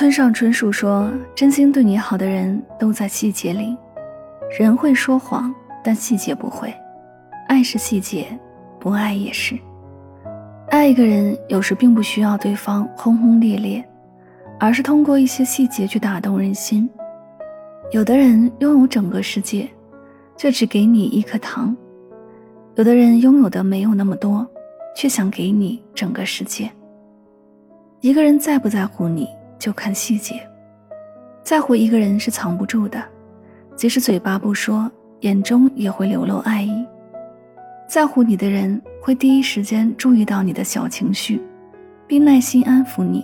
[0.00, 3.76] 村上春树说：“真心对你好的人都在细节里。
[4.58, 5.54] 人会说谎，
[5.84, 6.72] 但细节不会。
[7.48, 8.26] 爱是细节，
[8.78, 9.58] 不爱也是。
[10.70, 13.86] 爱一个人，有时并不需要对方轰轰烈烈，
[14.58, 16.88] 而是通过一些细节去打动人心。
[17.90, 19.68] 有的人拥有整个世界，
[20.34, 21.76] 却只给你一颗糖；
[22.74, 24.48] 有的人拥有的没有那么多，
[24.96, 26.70] 却想给你整个世界。
[28.00, 29.28] 一个人在不在乎你？”
[29.60, 30.40] 就看细节，
[31.44, 33.00] 在乎一个人是藏不住的，
[33.76, 36.84] 即使嘴巴不说，眼中也会流露爱意。
[37.86, 41.42] 在乎你的人会第一时间注意到你的小情绪，
[42.06, 43.20] 并耐心安抚你；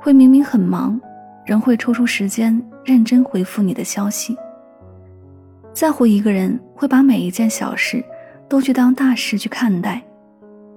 [0.00, 0.98] 会明明很忙，
[1.44, 4.34] 仍会抽出时间认真回复你的消息。
[5.74, 8.02] 在乎一个人会把每一件小事
[8.48, 10.02] 都去当大事去看待，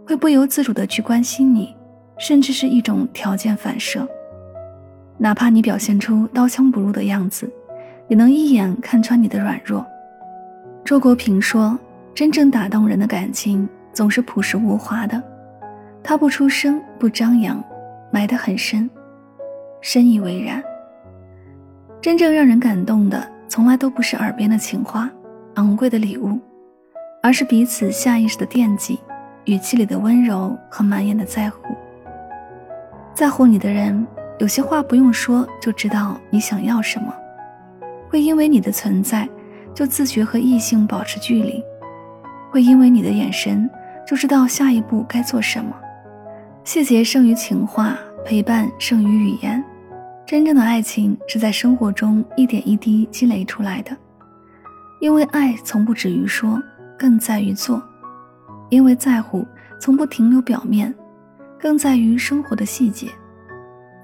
[0.05, 1.73] 会不由自主的去关心你，
[2.17, 4.05] 甚至是一种条件反射。
[5.17, 7.49] 哪怕你表现出刀枪不入的样子，
[8.07, 9.85] 也能一眼看穿你的软弱。
[10.83, 11.79] 周国平说
[12.13, 15.21] ：“真正打动人的感情，总是朴实无华的，
[16.03, 17.63] 他不出声，不张扬，
[18.11, 18.89] 埋得很深，
[19.81, 20.61] 深以为然。
[22.01, 25.09] 真正让人感动的，从来都不是耳边的情话、
[25.55, 26.37] 昂贵的礼物，
[27.23, 28.99] 而是彼此下意识的惦记，
[29.45, 31.57] 语气里的温柔和满眼的在乎。
[33.13, 34.05] 在乎你的人。”
[34.37, 37.13] 有些话不用说就知道你想要什么，
[38.09, 39.27] 会因为你的存在
[39.73, 41.63] 就自觉和异性保持距离，
[42.51, 43.69] 会因为你的眼神
[44.05, 45.73] 就知道下一步该做什么。
[46.65, 49.63] 细节胜于情话，陪伴胜于语言。
[50.25, 53.95] 真正的爱情是在生活中一点一滴积累出来的，
[54.99, 56.61] 因为爱从不止于说，
[56.97, 57.79] 更在于做；
[58.69, 59.45] 因为在乎
[59.79, 60.93] 从不停留表面，
[61.59, 63.07] 更在于生活的细节。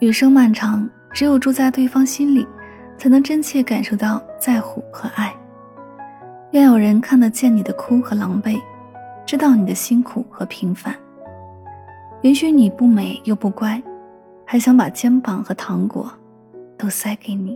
[0.02, 2.48] 余生漫长，只有住在对方心里，
[2.98, 5.32] 才能真切感受到在乎和爱。
[6.54, 8.60] 愿有人看得见你的哭和狼狈，
[9.28, 10.96] 知道你的辛苦和平凡，
[12.24, 13.80] 允许你不美又不乖，
[14.44, 16.12] 还想把肩膀和糖果
[16.80, 17.56] 都塞给你。